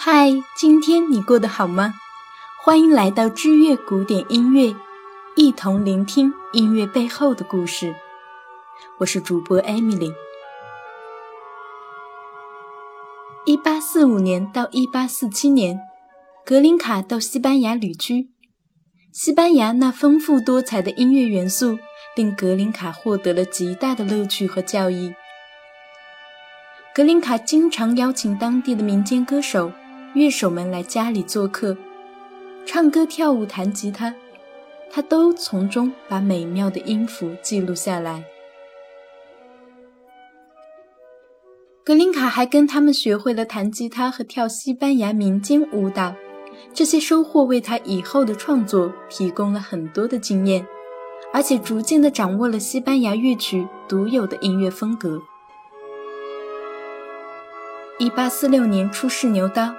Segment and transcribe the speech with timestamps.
[0.00, 1.94] 嗨，今天你过得好吗？
[2.62, 4.72] 欢迎来到知乐古典音乐，
[5.34, 7.96] 一同聆听音乐背后的故事。
[8.98, 10.12] 我是主播艾米丽。
[13.44, 15.80] 一八四五年到一八四七年，
[16.46, 18.30] 格林卡到西班牙旅居。
[19.12, 21.76] 西班牙那丰富多彩的音乐元素，
[22.14, 25.12] 令格林卡获得了极大的乐趣和教益。
[26.94, 29.72] 格林卡经常邀请当地的民间歌手、
[30.14, 31.76] 乐手们来家里做客，
[32.66, 34.14] 唱歌、跳舞、弹吉他，
[34.90, 38.24] 他都从中把美妙的音符记录下来。
[41.84, 46.14] 格林卡还跟他们学会了弹吉他和跳西班牙民间舞蹈，
[46.74, 50.66] 这些收获为他以后的创作提供了很多的经验，
[51.32, 55.22] 而且逐渐地掌握了西班牙乐曲独有的音乐风格。
[57.98, 59.74] 一八四六年出世牛刀，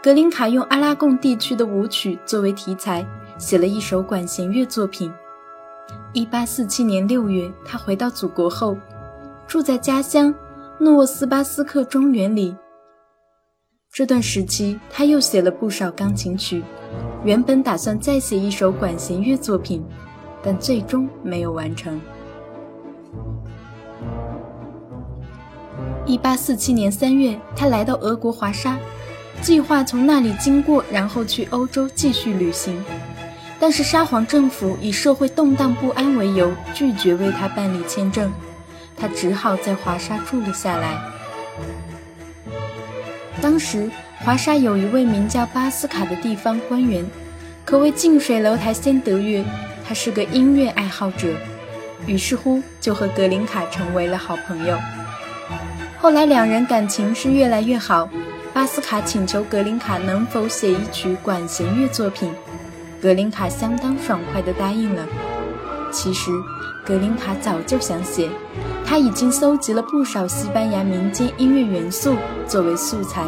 [0.00, 3.04] 格林卡用阿拉贡地区的舞曲作为题材，
[3.36, 5.12] 写了一首管弦乐作品。
[6.12, 8.76] 一八四七年六月，他回到祖国后，
[9.48, 10.32] 住在家乡
[10.78, 12.56] 诺沃斯巴斯克庄园里。
[13.92, 16.62] 这段时期，他又写了不少钢琴曲，
[17.24, 19.84] 原本打算再写一首管弦乐作品，
[20.40, 22.00] 但最终没有完成。
[26.06, 28.78] 一八四七年三月，他来到俄国华沙，
[29.40, 32.84] 计划从那里经过，然后去欧洲继续旅行。
[33.60, 38.32] 但是沙皇政府以社会动荡不安为由，拒绝为他办理签证，
[38.96, 40.96] 他只好在华沙住了下来。
[43.40, 47.04] 当时华沙有一位名叫巴斯卡的地方官员，
[47.64, 49.44] 可谓近水楼台先得月，
[49.86, 51.28] 他是个音乐爱好者，
[52.06, 54.78] 于是乎就和格林卡成为了好朋友。
[55.98, 58.08] 后来两人感情是越来越好。
[58.58, 62.34] 巴斯卡请求格林卡能否写一曲管弦乐作品，
[63.00, 65.06] 格林卡相当爽快地答应了。
[65.92, 66.32] 其实
[66.84, 68.28] 格林卡早就想写，
[68.84, 72.16] 他已经搜集了不少西班牙民间音乐元素
[72.48, 73.24] 作为素材，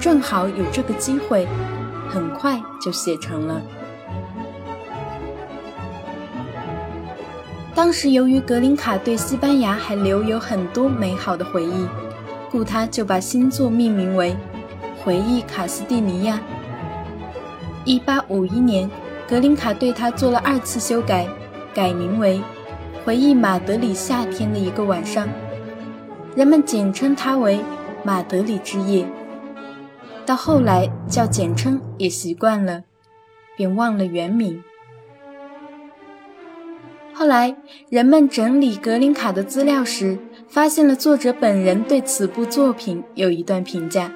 [0.00, 1.46] 正好有这个机会，
[2.08, 3.60] 很快就写成了。
[7.74, 11.86] 当时由于格林卡对西班牙还留有很多美好的回忆，
[12.56, 14.32] 故他就把新作命名为
[15.04, 16.36] 《回忆卡斯蒂尼亚》。
[17.84, 18.90] 一八五一年，
[19.28, 21.28] 格林卡对他做了二次修改，
[21.74, 22.38] 改名为
[23.04, 25.26] 《回忆马德里夏天的一个晚上》，
[26.34, 27.58] 人们简称它为
[28.02, 29.04] 《马德里之夜》。
[30.24, 32.84] 到后来叫简称也习惯了，
[33.54, 34.64] 便忘了原名。
[37.12, 37.54] 后来，
[37.90, 40.18] 人们整理格林卡的资料时，
[40.48, 44.10] 发现了作者本人对此部作品有一段评价：“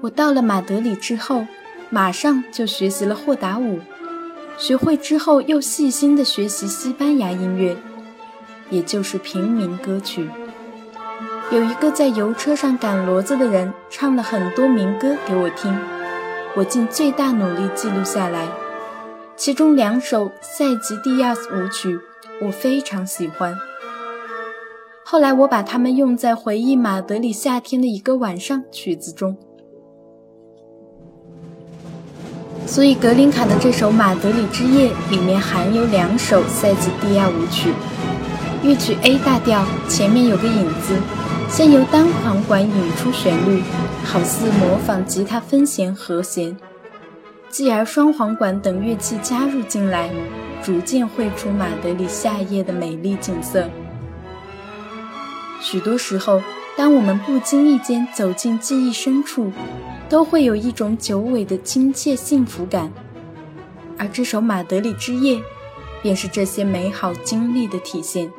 [0.00, 1.46] 我到了马德里之后，
[1.90, 3.80] 马上就学习了霍达舞，
[4.56, 7.76] 学会之后又细心地学习西班牙音乐，
[8.70, 10.30] 也就是平民歌曲。
[11.50, 15.76] 有一个在油车上赶骡子的人唱了很多民歌给我听，
[16.54, 18.48] 我尽最大努力记录下来。”
[19.36, 22.00] 其中两首塞吉蒂亚斯舞曲
[22.40, 23.56] 我非常喜欢，
[25.10, 29.34] 后来我把它们用在回忆马德里夏天的一个晚上曲子中，
[32.66, 37.72] 所以格林卡的这首《马德里之夜》里面含有两首塞吉蒂亚舞曲。
[38.62, 40.98] 乐曲 A 大调前面有个引子，
[41.48, 43.62] 先由单簧管引出旋律，
[44.04, 46.54] 好似模仿吉他分弦和弦。
[47.48, 50.10] 继而，双簧管等乐器加入进来，
[50.62, 53.66] 逐渐绘出马德里夏夜的美丽景色。
[55.60, 56.42] 许多时候，
[56.76, 59.52] 当我们不经意间走进记忆深处，
[60.08, 62.92] 都会有一种久违的亲切幸福感。
[63.98, 65.36] 而这首《马德里之夜》，
[66.02, 68.30] 便是这些美好经历的体现。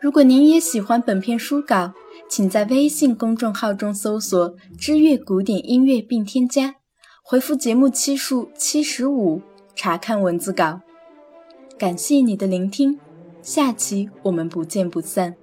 [0.00, 1.92] 如果您也喜欢本篇书稿，
[2.28, 6.74] 请在微信公众号中搜索“知乐古典音乐”并添加，
[7.22, 9.40] 回复节目期数七十五
[9.74, 10.80] 查看文字稿。
[11.78, 12.98] 感谢你的聆听，
[13.40, 15.36] 下期我们不见不散。